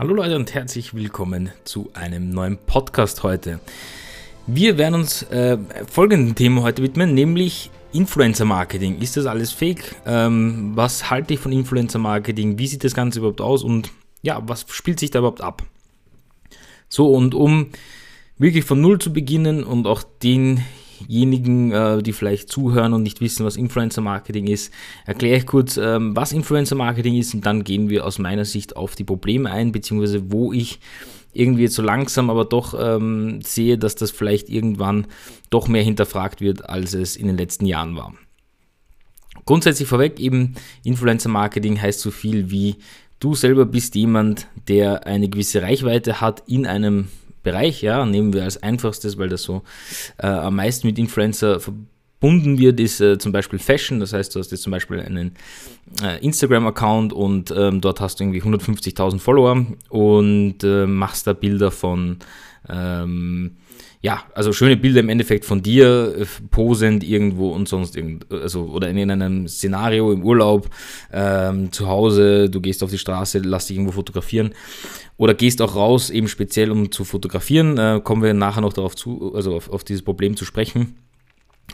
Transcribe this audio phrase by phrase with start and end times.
[0.00, 3.60] Hallo Leute und herzlich willkommen zu einem neuen Podcast heute.
[4.46, 8.98] Wir werden uns äh, folgenden Thema heute widmen, nämlich Influencer Marketing.
[8.98, 9.94] Ist das alles fake?
[10.06, 12.58] Ähm, was halte ich von Influencer Marketing?
[12.58, 13.62] Wie sieht das Ganze überhaupt aus?
[13.62, 13.90] Und
[14.22, 15.64] ja, was spielt sich da überhaupt ab?
[16.88, 17.66] So, und um
[18.38, 20.62] wirklich von Null zu beginnen und auch den
[21.08, 24.72] diejenigen, äh, die vielleicht zuhören und nicht wissen, was Influencer Marketing ist,
[25.06, 28.76] erkläre ich kurz, ähm, was Influencer Marketing ist und dann gehen wir aus meiner Sicht
[28.76, 30.80] auf die Probleme ein, beziehungsweise wo ich
[31.32, 35.06] irgendwie so langsam aber doch ähm, sehe, dass das vielleicht irgendwann
[35.50, 38.14] doch mehr hinterfragt wird, als es in den letzten Jahren war.
[39.46, 42.76] Grundsätzlich vorweg eben, Influencer Marketing heißt so viel wie
[43.20, 47.08] du selber bist jemand, der eine gewisse Reichweite hat in einem
[47.42, 49.62] Bereich, ja, nehmen wir als einfachstes, weil das so
[50.18, 53.98] äh, am meisten mit Influencer verbunden wird, ist äh, zum Beispiel Fashion.
[54.00, 55.32] Das heißt, du hast jetzt zum Beispiel einen
[56.02, 61.70] äh, Instagram-Account und ähm, dort hast du irgendwie 150.000 Follower und äh, machst da Bilder
[61.70, 62.18] von
[62.68, 63.56] ähm,
[64.02, 68.64] ja, also schöne Bilder im Endeffekt von dir, äh, posend irgendwo und sonst irgend, also
[68.64, 70.70] oder in einem Szenario im Urlaub,
[71.12, 74.54] ähm, zu Hause, du gehst auf die Straße, lass dich irgendwo fotografieren
[75.18, 77.76] oder gehst auch raus, eben speziell um zu fotografieren.
[77.76, 80.96] Äh, kommen wir nachher noch darauf zu, also auf, auf dieses Problem zu sprechen.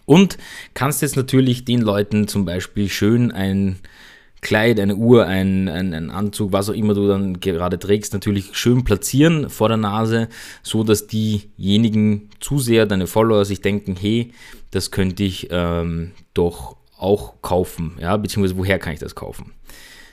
[0.04, 0.36] Und
[0.74, 3.78] kannst jetzt natürlich den Leuten zum Beispiel schön ein
[4.46, 8.56] Kleid, eine Uhr, ein, ein, ein, Anzug, was auch immer du dann gerade trägst, natürlich
[8.56, 10.28] schön platzieren vor der Nase,
[10.62, 14.30] so dass diejenigen Zuseher, deine Follower sich denken, hey,
[14.70, 19.52] das könnte ich ähm, doch auch kaufen, ja, beziehungsweise woher kann ich das kaufen?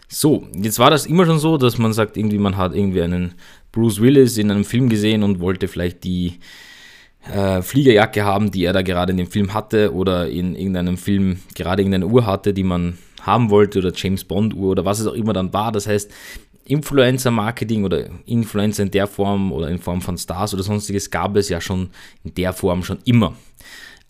[0.08, 3.36] So, jetzt war das immer schon so, dass man sagt, irgendwie man hat irgendwie einen
[3.72, 6.40] Bruce Willis in einem Film gesehen und wollte vielleicht die
[7.32, 11.38] äh, Fliegerjacke haben, die er da gerade in dem Film hatte oder in irgendeinem Film
[11.54, 15.08] gerade irgendeine Uhr hatte, die man haben wollte oder James Bond Uhr oder was es
[15.08, 15.72] auch immer dann war.
[15.72, 16.12] Das heißt,
[16.66, 21.36] Influencer Marketing oder Influencer in der Form oder in Form von Stars oder sonstiges gab
[21.36, 21.90] es ja schon
[22.24, 23.34] in der Form schon immer.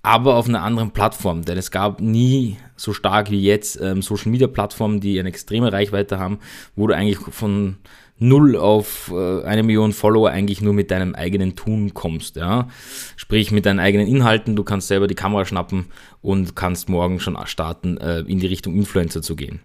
[0.04, 4.30] Aber auf einer anderen Plattform, denn es gab nie so stark wie jetzt ähm, Social
[4.30, 6.40] Media Plattformen, die eine extreme Reichweite haben,
[6.76, 7.78] wo du eigentlich von
[8.20, 12.36] null auf äh, eine Million Follower eigentlich nur mit deinem eigenen Tun kommst.
[12.36, 12.68] Ja?
[13.16, 15.86] Sprich mit deinen eigenen Inhalten, du kannst selber die Kamera schnappen
[16.22, 19.62] und kannst morgen schon starten, äh, in die Richtung Influencer zu gehen.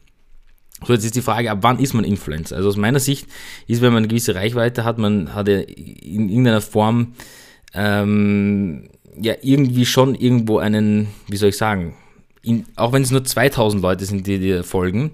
[0.86, 2.54] So, jetzt ist die Frage, ab wann ist man Influencer?
[2.54, 3.26] Also aus meiner Sicht
[3.66, 7.14] ist, wenn man eine gewisse Reichweite hat, man hat ja in irgendeiner Form
[7.74, 8.88] ähm,
[9.20, 11.96] ja irgendwie schon irgendwo einen, wie soll ich sagen,
[12.48, 15.12] in, auch wenn es nur 2000 Leute sind, die dir folgen,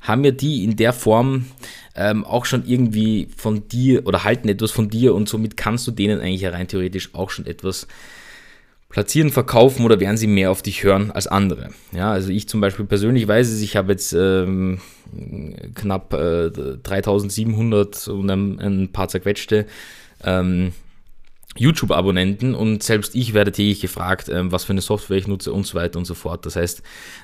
[0.00, 1.46] haben ja die in der Form
[1.96, 5.90] ähm, auch schon irgendwie von dir oder halten etwas von dir und somit kannst du
[5.90, 7.86] denen eigentlich rein theoretisch auch schon etwas
[8.90, 11.70] platzieren, verkaufen oder werden sie mehr auf dich hören als andere.
[11.92, 14.78] Ja, also ich zum Beispiel persönlich weiß es, ich habe jetzt ähm,
[15.74, 19.66] knapp äh, 3700 und ein, ein paar zerquetschte
[20.22, 20.72] ähm,
[21.56, 25.66] YouTube-Abonnenten und selbst ich werde täglich gefragt, ähm, was für eine Software ich nutze und
[25.66, 26.44] so weiter und so fort.
[26.46, 26.82] Das heißt,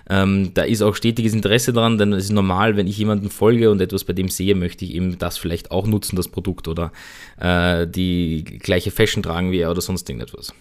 [0.09, 3.71] ähm, da ist auch stetiges Interesse dran, denn es ist normal, wenn ich jemanden folge
[3.71, 6.93] und etwas bei dem sehe, möchte ich eben das vielleicht auch nutzen, das Produkt oder
[7.39, 10.53] äh, die gleiche Fashion tragen wie er oder sonst irgendetwas.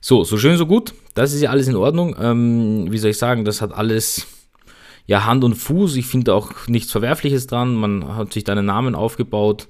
[0.00, 0.94] So, so schön, so gut.
[1.14, 2.16] Das ist ja alles in Ordnung.
[2.20, 4.26] Ähm, wie soll ich sagen, das hat alles
[5.06, 5.96] ja Hand und Fuß.
[5.96, 7.74] Ich finde auch nichts Verwerfliches dran.
[7.74, 9.68] Man hat sich da einen Namen aufgebaut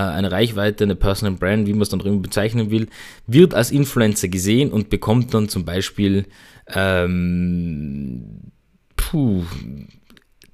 [0.00, 2.88] eine Reichweite, eine Personal Brand, wie man es dann drüben bezeichnen will,
[3.26, 6.26] wird als Influencer gesehen und bekommt dann zum Beispiel
[6.74, 8.52] ähm,
[8.96, 9.44] puh,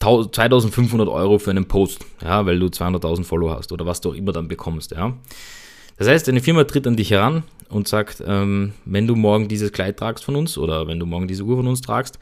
[0.01, 4.15] 2500 Euro für einen Post, ja, weil du 200.000 Follower hast oder was du auch
[4.15, 5.17] immer dann bekommst, ja.
[5.99, 9.73] Das heißt, eine Firma tritt an dich heran und sagt, ähm, wenn du morgen dieses
[9.73, 12.19] Kleid tragst von uns oder wenn du morgen diese Uhr von uns tragst,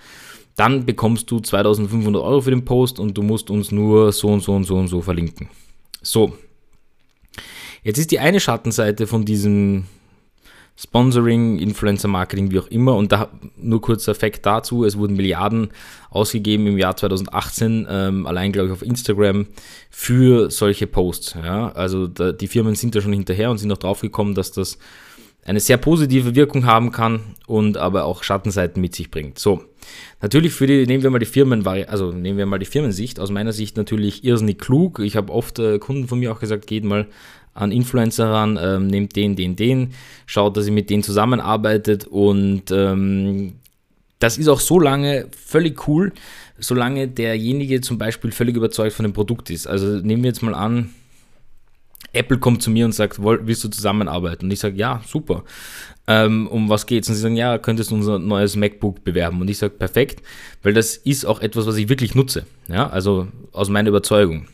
[0.57, 4.43] dann bekommst du 2500 Euro für den Post und du musst uns nur so und
[4.43, 5.49] so und so und so verlinken.
[6.03, 6.35] So,
[7.83, 9.85] Jetzt ist die eine Schattenseite von diesem
[10.77, 12.97] Sponsoring, Influencer Marketing, wie auch immer.
[12.97, 15.69] Und da nur kurzer Fakt dazu: Es wurden Milliarden
[16.09, 19.47] ausgegeben im Jahr 2018, ähm, allein glaube ich auf Instagram,
[19.91, 21.35] für solche Posts.
[21.43, 21.73] Ja?
[21.73, 24.79] Also da, die Firmen sind da schon hinterher und sind auch drauf gekommen, dass das
[25.45, 29.39] eine sehr positive Wirkung haben kann und aber auch Schattenseiten mit sich bringt.
[29.39, 29.65] So,
[30.21, 33.31] natürlich für die, nehmen wir mal die Firmen, also nehmen wir mal die Firmensicht, aus
[33.31, 34.99] meiner Sicht natürlich irrsinnig klug.
[35.01, 37.07] Ich habe oft äh, Kunden von mir auch gesagt, geht mal
[37.55, 39.93] an Influencer ran, ähm, nehmt den, den, den,
[40.27, 43.55] schaut, dass ihr mit denen zusammenarbeitet und ähm,
[44.19, 46.13] das ist auch so lange völlig cool,
[46.59, 49.67] solange derjenige zum Beispiel völlig überzeugt von dem Produkt ist.
[49.67, 50.91] Also nehmen wir jetzt mal an,
[52.13, 54.47] Apple kommt zu mir und sagt, willst du zusammenarbeiten?
[54.47, 55.45] Und ich sage, ja, super.
[56.07, 57.09] Ähm, um was geht's?
[57.09, 59.41] Und sie sagen, ja, könntest du unser neues MacBook bewerben?
[59.41, 60.23] Und ich sage, perfekt,
[60.63, 62.47] weil das ist auch etwas, was ich wirklich nutze.
[62.69, 64.49] Ja, also aus meiner Überzeugung.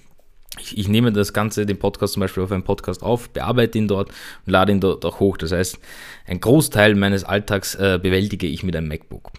[0.74, 4.10] Ich, nehme das Ganze, den Podcast zum Beispiel auf einen Podcast auf, bearbeite ihn dort
[4.44, 5.36] und lade ihn dort auch hoch.
[5.36, 5.78] Das heißt,
[6.26, 9.30] ein Großteil meines Alltags äh, bewältige ich mit einem MacBook.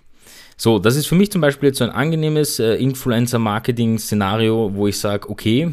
[0.55, 4.97] So, das ist für mich zum Beispiel jetzt so ein angenehmes äh, Influencer-Marketing-Szenario, wo ich
[4.99, 5.71] sage, okay,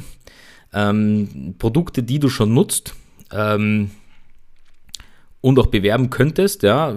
[0.74, 2.94] ähm, Produkte, die du schon nutzt
[3.32, 3.90] ähm,
[5.40, 6.94] und auch bewerben könntest, ja,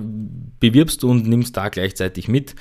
[0.59, 2.55] bewirbst du und nimmst da gleichzeitig mit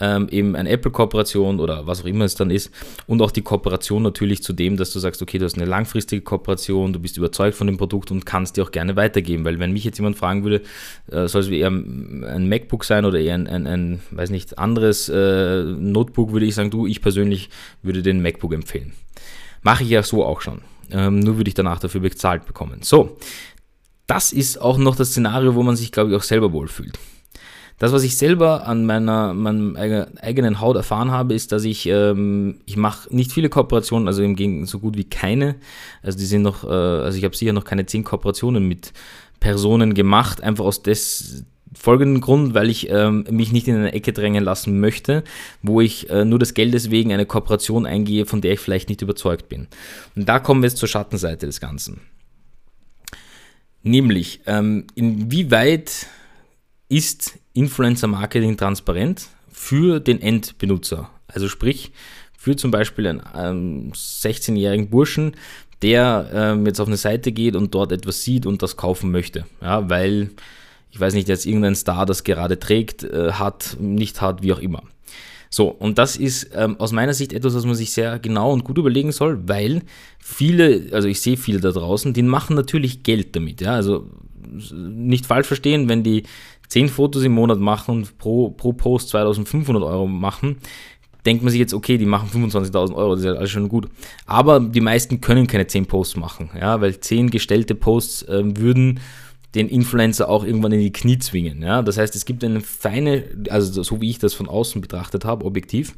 [0.00, 2.72] ähm, eben eine Apple-Kooperation oder was auch immer es dann ist
[3.06, 6.22] und auch die Kooperation natürlich zu dem, dass du sagst, okay, du hast eine langfristige
[6.22, 9.72] Kooperation, du bist überzeugt von dem Produkt und kannst die auch gerne weitergeben, weil wenn
[9.72, 10.62] mich jetzt jemand fragen würde,
[11.10, 15.08] äh, soll es eher ein MacBook sein oder eher ein, ein, ein weiß nicht, anderes
[15.08, 17.50] äh, Notebook, würde ich sagen, du, ich persönlich
[17.82, 18.92] würde den MacBook empfehlen.
[19.62, 20.62] Mache ich ja so auch schon.
[20.90, 22.80] Ähm, nur würde ich danach dafür bezahlt bekommen.
[22.82, 23.16] So,
[24.06, 26.98] das ist auch noch das Szenario, wo man sich, glaube ich, auch selber wohlfühlt.
[27.80, 32.60] Das, was ich selber an meiner, meinem eigenen Haut erfahren habe, ist, dass ich, ähm,
[32.66, 35.56] ich mache nicht viele Kooperationen, also im Gegenteil so gut wie keine.
[36.02, 38.92] Also die sind noch, äh, also ich habe sicher noch keine zehn Kooperationen mit
[39.40, 44.12] Personen gemacht, einfach aus des folgenden Grund, weil ich ähm, mich nicht in eine Ecke
[44.12, 45.24] drängen lassen möchte,
[45.62, 49.00] wo ich äh, nur des Geldes wegen eine Kooperation eingehe, von der ich vielleicht nicht
[49.00, 49.68] überzeugt bin.
[50.14, 52.02] Und da kommen wir jetzt zur Schattenseite des Ganzen.
[53.82, 56.08] Nämlich, ähm, inwieweit
[56.90, 61.08] ist Influencer-Marketing transparent für den Endbenutzer?
[61.28, 61.92] Also sprich,
[62.36, 65.36] für zum Beispiel einen ähm, 16-jährigen Burschen,
[65.82, 69.46] der ähm, jetzt auf eine Seite geht und dort etwas sieht und das kaufen möchte.
[69.62, 70.30] Ja, weil,
[70.90, 74.58] ich weiß nicht, jetzt irgendein Star das gerade trägt, äh, hat, nicht hat, wie auch
[74.58, 74.82] immer.
[75.48, 78.64] So, und das ist ähm, aus meiner Sicht etwas, was man sich sehr genau und
[78.64, 79.82] gut überlegen soll, weil
[80.18, 83.60] viele, also ich sehe viele da draußen, die machen natürlich Geld damit.
[83.60, 83.74] Ja?
[83.74, 84.06] Also
[84.72, 86.24] nicht falsch verstehen, wenn die
[86.70, 90.56] 10 Fotos im Monat machen und pro, pro Post 2500 Euro machen,
[91.26, 93.88] denkt man sich jetzt, okay, die machen 25.000 Euro, das ist ja alles schon gut.
[94.26, 99.00] Aber die meisten können keine 10 Posts machen, ja, weil 10 gestellte Posts äh, würden
[99.54, 101.62] den Influencer auch irgendwann in die Knie zwingen.
[101.62, 101.82] Ja?
[101.82, 105.44] Das heißt, es gibt eine feine, also so wie ich das von außen betrachtet habe,
[105.44, 105.94] objektiv,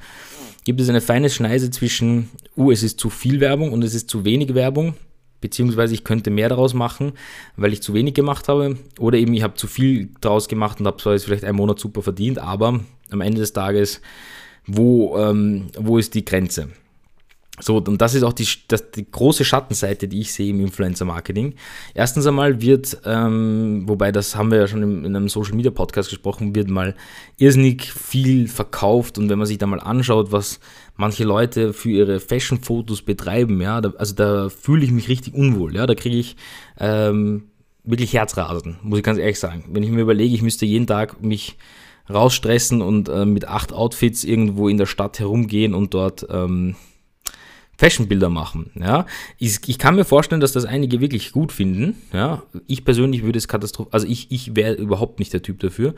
[0.64, 4.08] gibt es eine feine Schneise zwischen, uh, es ist zu viel Werbung und es ist
[4.08, 4.94] zu wenig Werbung
[5.42, 7.12] beziehungsweise ich könnte mehr daraus machen,
[7.56, 10.86] weil ich zu wenig gemacht habe oder eben ich habe zu viel daraus gemacht und
[10.86, 12.80] habe zwar jetzt vielleicht einen Monat super verdient, aber
[13.10, 14.00] am Ende des Tages,
[14.66, 16.70] wo, ähm, wo ist die Grenze?
[17.60, 21.54] So, und das ist auch die, das, die große Schattenseite, die ich sehe im Influencer-Marketing.
[21.92, 26.54] Erstens einmal wird, ähm, wobei das haben wir ja schon in, in einem Social-Media-Podcast gesprochen,
[26.54, 26.94] wird mal
[27.36, 30.60] irrsinnig viel verkauft und wenn man sich da mal anschaut, was
[30.96, 35.76] manche Leute für ihre Fashion-Fotos betreiben, ja, da, also da fühle ich mich richtig unwohl,
[35.76, 36.36] ja, da kriege ich
[36.80, 37.50] ähm,
[37.84, 39.64] wirklich Herzrasen, muss ich ganz ehrlich sagen.
[39.68, 41.58] Wenn ich mir überlege, ich müsste jeden Tag mich
[42.08, 46.26] rausstressen und äh, mit acht Outfits irgendwo in der Stadt herumgehen und dort...
[46.30, 46.76] Ähm,
[47.82, 48.70] Fashionbilder machen.
[48.78, 49.06] Ja.
[49.38, 51.96] Ich, ich, kann mir vorstellen, dass das einige wirklich gut finden.
[52.12, 52.44] Ja.
[52.68, 55.96] Ich persönlich würde es katastrophal, also ich, ich wäre überhaupt nicht der Typ dafür.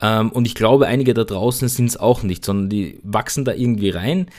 [0.00, 3.52] Ähm, und ich glaube, einige da draußen sind es auch nicht, sondern die wachsen da
[3.52, 4.30] irgendwie rein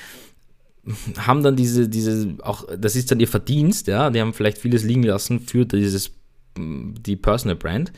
[1.17, 4.85] haben dann diese, diese, auch, das ist dann ihr Verdienst, ja, die haben vielleicht vieles
[4.85, 6.11] liegen lassen für dieses,
[6.57, 7.91] die Personal Brand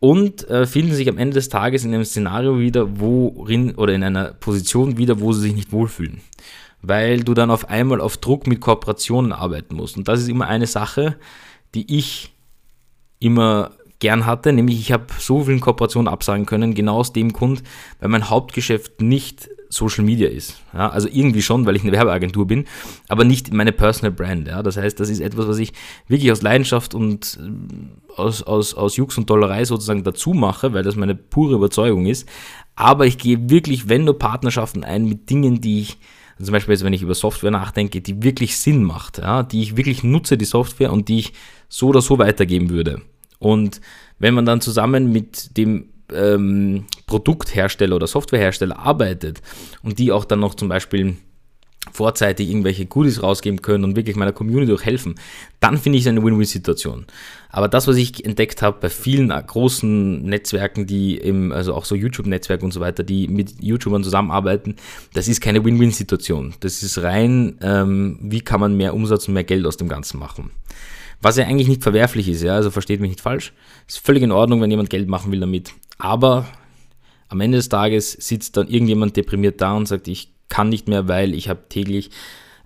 [0.00, 4.02] und äh, finden sich am Ende des Tages in einem Szenario wieder, worin, oder in
[4.02, 6.20] einer Position wieder, wo sie sich nicht wohlfühlen
[6.86, 9.96] weil du dann auf einmal auf Druck mit Kooperationen arbeiten musst.
[9.96, 11.16] Und das ist immer eine Sache,
[11.74, 12.32] die ich
[13.20, 17.62] immer gern hatte, nämlich ich habe so vielen Kooperationen absagen können, genau aus dem Grund,
[18.00, 20.60] weil mein Hauptgeschäft nicht Social Media ist.
[20.72, 22.66] Ja, also irgendwie schon, weil ich eine Werbeagentur bin,
[23.08, 24.46] aber nicht meine Personal Brand.
[24.46, 24.62] Ja.
[24.62, 25.72] Das heißt, das ist etwas, was ich
[26.06, 30.82] wirklich aus Leidenschaft und äh, aus, aus, aus Jux und Dollerei sozusagen dazu mache, weil
[30.82, 32.28] das meine pure Überzeugung ist.
[32.76, 35.98] Aber ich gehe wirklich, wenn nur Partnerschaften ein mit Dingen, die ich
[36.42, 39.76] zum Beispiel jetzt, wenn ich über Software nachdenke, die wirklich Sinn macht, ja, die ich
[39.76, 41.32] wirklich nutze, die Software und die ich
[41.68, 43.02] so oder so weitergeben würde.
[43.38, 43.80] Und
[44.18, 49.42] wenn man dann zusammen mit dem ähm, Produkthersteller oder Softwarehersteller arbeitet
[49.82, 51.16] und die auch dann noch zum Beispiel
[51.94, 55.14] vorzeitig irgendwelche Goodies rausgeben können und wirklich meiner Community auch helfen,
[55.60, 57.06] dann finde ich es eine Win-Win-Situation.
[57.50, 61.94] Aber das, was ich entdeckt habe bei vielen großen Netzwerken, die im, also auch so
[61.94, 64.74] YouTube-Netzwerke und so weiter, die mit YouTubern zusammenarbeiten,
[65.14, 66.54] das ist keine Win-Win-Situation.
[66.60, 70.18] Das ist rein, ähm, wie kann man mehr Umsatz und mehr Geld aus dem Ganzen
[70.18, 70.50] machen.
[71.22, 73.52] Was ja eigentlich nicht verwerflich ist, ja, also versteht mich nicht falsch.
[73.86, 75.72] Ist völlig in Ordnung, wenn jemand Geld machen will damit.
[75.96, 76.46] Aber
[77.28, 81.08] am Ende des Tages sitzt dann irgendjemand deprimiert da und sagt, ich kann nicht mehr,
[81.08, 82.10] weil ich habe täglich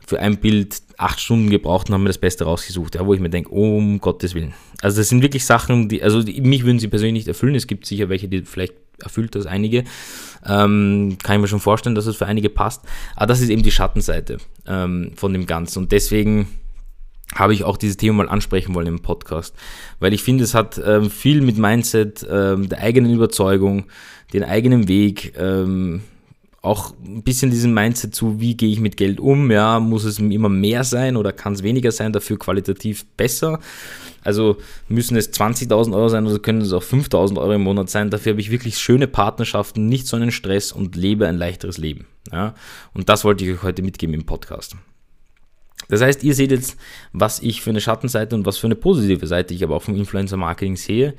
[0.06, 3.20] für ein Bild acht Stunden gebraucht und habe mir das Beste rausgesucht, ja, wo ich
[3.20, 4.52] mir denke, um Gottes Willen.
[4.82, 7.54] Also das sind wirklich Sachen, die, also die, mich würden sie persönlich nicht erfüllen.
[7.54, 9.84] Es gibt sicher welche, die vielleicht erfüllt das einige.
[10.44, 12.82] Ähm, kann ich mir schon vorstellen, dass es für einige passt.
[13.16, 15.84] Aber das ist eben die Schattenseite ähm, von dem Ganzen.
[15.84, 16.46] Und deswegen
[17.34, 19.54] habe ich auch dieses Thema mal ansprechen wollen im Podcast,
[19.98, 23.86] weil ich finde, es hat ähm, viel mit Mindset, ähm, der eigenen Überzeugung,
[24.34, 26.02] den eigenen Weg, ähm,
[26.68, 30.18] auch ein bisschen diesen Mindset zu, wie gehe ich mit Geld um, ja, muss es
[30.18, 33.58] immer mehr sein oder kann es weniger sein, dafür qualitativ besser.
[34.22, 34.58] Also
[34.88, 38.10] müssen es 20.000 Euro sein oder können es auch 5.000 Euro im Monat sein.
[38.10, 42.06] Dafür habe ich wirklich schöne Partnerschaften, nicht so einen Stress und lebe ein leichteres Leben.
[42.30, 42.54] Ja?
[42.92, 44.76] Und das wollte ich euch heute mitgeben im Podcast.
[45.88, 46.76] Das heißt, ihr seht jetzt,
[47.12, 49.96] was ich für eine Schattenseite und was für eine positive Seite ich aber auch vom
[49.96, 51.14] Influencer-Marketing sehe.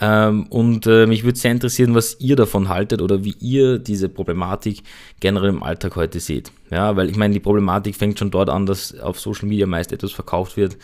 [0.00, 4.08] Ähm, und äh, mich würde sehr interessieren, was ihr davon haltet oder wie ihr diese
[4.08, 4.82] Problematik
[5.20, 6.52] generell im Alltag heute seht.
[6.70, 9.92] Ja, weil ich meine, die Problematik fängt schon dort an, dass auf Social Media meist
[9.92, 10.78] etwas verkauft wird,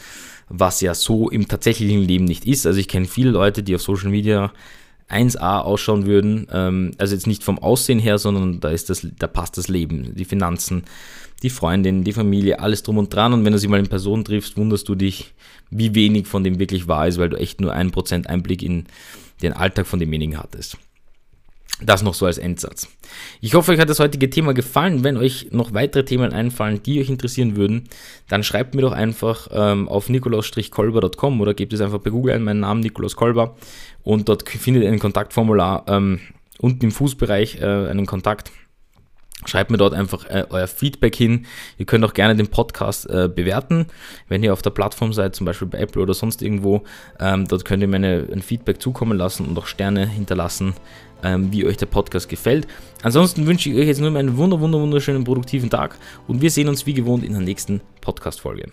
[0.49, 2.66] was ja so im tatsächlichen Leben nicht ist.
[2.66, 4.52] Also ich kenne viele Leute, die auf Social Media
[5.08, 6.46] 1A ausschauen würden.
[6.52, 10.14] Ähm, also jetzt nicht vom Aussehen her, sondern da ist das, da passt das Leben,
[10.14, 10.84] die Finanzen,
[11.42, 13.32] die Freundin, die Familie, alles drum und dran.
[13.32, 15.34] Und wenn du sie mal in Person triffst, wunderst du dich,
[15.70, 18.86] wie wenig von dem wirklich wahr ist, weil du echt nur ein Prozent Einblick in
[19.42, 20.76] den Alltag von demjenigen hattest.
[21.80, 22.88] Das noch so als Endsatz.
[23.40, 25.04] Ich hoffe, euch hat das heutige Thema gefallen.
[25.04, 27.85] Wenn euch noch weitere Themen einfallen, die euch interessieren würden,
[28.28, 32.42] dann schreibt mir doch einfach ähm, auf nikolaus-kolber.com oder gebt es einfach bei Google ein,
[32.42, 33.56] meinen Namen Nikolaus Kolber
[34.02, 36.20] und dort findet ihr ein Kontaktformular ähm,
[36.58, 38.50] unten im Fußbereich äh, einen Kontakt
[39.49, 41.47] Schreibt mir dort einfach äh, euer Feedback hin.
[41.78, 43.87] Ihr könnt auch gerne den Podcast äh, bewerten,
[44.28, 46.83] wenn ihr auf der Plattform seid, zum Beispiel bei Apple oder sonst irgendwo.
[47.19, 50.75] Ähm, dort könnt ihr mir eine, ein Feedback zukommen lassen und auch Sterne hinterlassen,
[51.23, 52.67] ähm, wie euch der Podcast gefällt.
[53.02, 56.69] Ansonsten wünsche ich euch jetzt nur einen wunder, wunder, wunderschönen produktiven Tag und wir sehen
[56.69, 58.71] uns wie gewohnt in der nächsten Podcast-Folge.